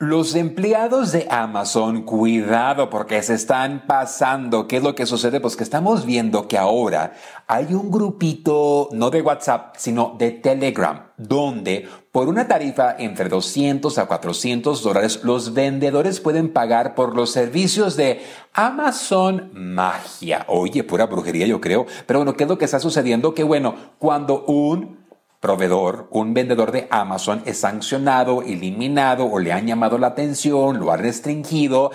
[0.00, 4.68] Los empleados de Amazon, cuidado porque se están pasando.
[4.68, 5.40] ¿Qué es lo que sucede?
[5.40, 7.14] Pues que estamos viendo que ahora
[7.48, 13.98] hay un grupito, no de WhatsApp, sino de Telegram, donde por una tarifa entre 200
[13.98, 20.44] a 400 dólares, los vendedores pueden pagar por los servicios de Amazon Magia.
[20.46, 21.86] Oye, pura brujería yo creo.
[22.06, 23.34] Pero bueno, ¿qué es lo que está sucediendo?
[23.34, 25.07] Que bueno, cuando un
[25.40, 30.90] proveedor, un vendedor de Amazon es sancionado, eliminado o le han llamado la atención, lo
[30.90, 31.92] ha restringido,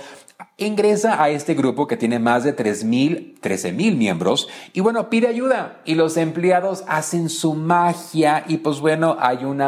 [0.58, 5.82] ingresa a este grupo que tiene más de 3.000, 13.000 miembros y bueno, pide ayuda
[5.86, 9.62] y los empleados hacen su magia y pues bueno, hay un,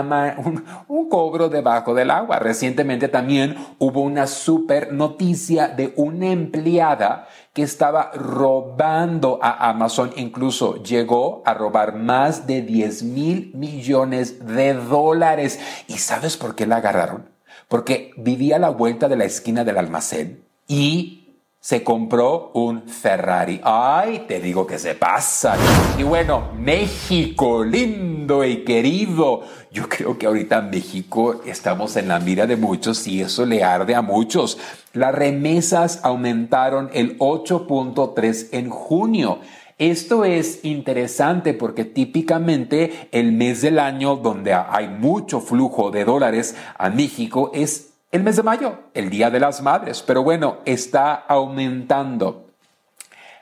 [0.88, 2.40] un, cobro debajo del agua.
[2.40, 10.84] Recientemente también hubo una super noticia de una empleada que estaba robando a Amazon, incluso
[10.84, 15.60] llegó a robar más de 10 mil millones de dólares.
[15.88, 17.30] ¿Y sabes por qué la agarraron?
[17.68, 21.26] Porque vivía a la vuelta de la esquina del almacén y
[21.66, 23.60] se compró un Ferrari.
[23.64, 25.58] Ay, te digo que se pasa.
[25.98, 29.42] Y bueno, México, lindo y querido.
[29.72, 33.64] Yo creo que ahorita en México estamos en la mira de muchos y eso le
[33.64, 34.60] arde a muchos.
[34.94, 39.40] Las remesas aumentaron el 8.3 en junio.
[39.80, 46.56] Esto es interesante porque típicamente el mes del año donde hay mucho flujo de dólares
[46.78, 51.16] a México es el mes de mayo, el Día de las Madres, pero bueno, está
[51.16, 52.46] aumentando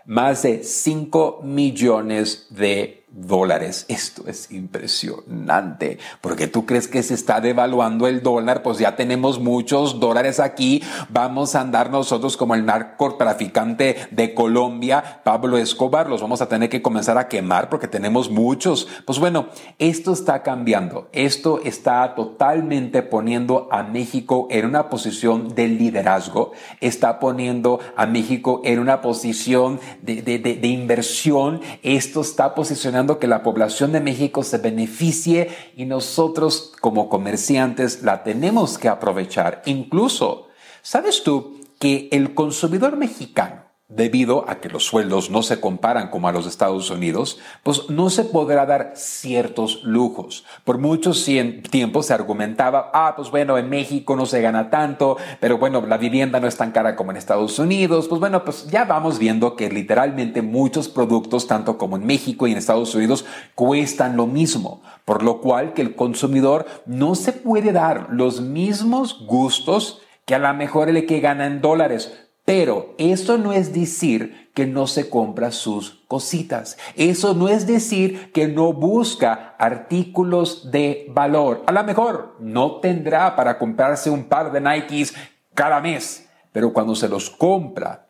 [0.06, 3.86] más de 5 millones de dólares.
[3.90, 9.40] Esto es impresionante, porque tú crees que se está devaluando el dólar, pues ya tenemos
[9.40, 16.22] muchos dólares aquí, vamos a andar nosotros como el narcotraficante de Colombia, Pablo Escobar, los
[16.22, 18.88] vamos a tener que comenzar a quemar porque tenemos muchos.
[19.06, 25.68] Pues bueno, esto está cambiando, esto está totalmente poniendo a México en una posición de
[25.68, 32.56] liderazgo, está poniendo a México en una posición de, de, de, de inversión, esto está
[32.56, 38.90] posicionando que la población de México se beneficie y nosotros como comerciantes la tenemos que
[38.90, 39.62] aprovechar.
[39.66, 40.48] Incluso,
[40.82, 43.63] ¿sabes tú que el consumidor mexicano
[43.96, 48.10] debido a que los sueldos no se comparan como a los Estados Unidos, pues no
[48.10, 50.46] se podrá dar ciertos lujos.
[50.64, 51.26] Por muchos
[51.70, 55.98] tiempo se argumentaba, ah, pues bueno, en México no se gana tanto, pero bueno, la
[55.98, 58.08] vivienda no es tan cara como en Estados Unidos.
[58.08, 62.52] Pues bueno, pues ya vamos viendo que literalmente muchos productos, tanto como en México y
[62.52, 67.72] en Estados Unidos, cuestan lo mismo, por lo cual que el consumidor no se puede
[67.74, 73.38] dar los mismos gustos que a lo mejor el que gana en dólares pero eso
[73.38, 76.78] no es decir que no se compra sus cositas.
[76.96, 81.64] Eso no es decir que no busca artículos de valor.
[81.68, 85.14] A lo mejor no tendrá para comprarse un par de Nikes
[85.54, 88.08] cada mes, pero cuando se los compra,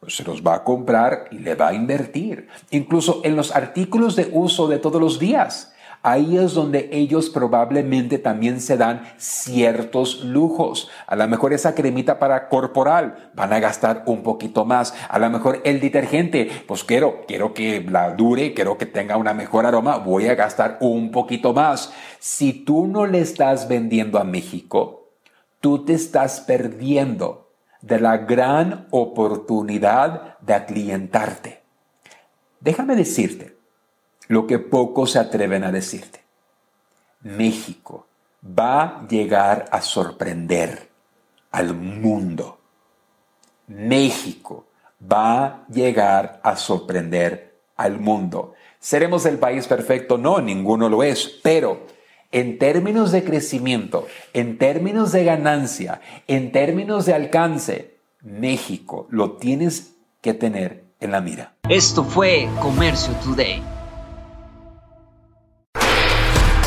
[0.00, 2.48] pues se los va a comprar y le va a invertir.
[2.70, 5.72] Incluso en los artículos de uso de todos los días
[6.06, 10.88] ahí es donde ellos probablemente también se dan ciertos lujos.
[11.08, 14.94] A lo mejor esa cremita para corporal van a gastar un poquito más.
[15.08, 19.34] A lo mejor el detergente, pues quiero, quiero que la dure, quiero que tenga una
[19.34, 21.92] mejor aroma, voy a gastar un poquito más.
[22.20, 25.10] Si tú no le estás vendiendo a México,
[25.60, 27.50] tú te estás perdiendo
[27.82, 31.62] de la gran oportunidad de aclientarte.
[32.60, 33.55] Déjame decirte,
[34.28, 36.24] lo que pocos se atreven a decirte.
[37.22, 38.06] México
[38.46, 40.90] va a llegar a sorprender
[41.50, 42.58] al mundo.
[43.68, 44.66] México
[45.00, 48.54] va a llegar a sorprender al mundo.
[48.78, 50.18] ¿Seremos el país perfecto?
[50.18, 51.86] No, ninguno lo es, pero
[52.32, 59.94] en términos de crecimiento, en términos de ganancia, en términos de alcance, México lo tienes
[60.20, 61.54] que tener en la mira.
[61.68, 63.75] Esto fue Comercio Today.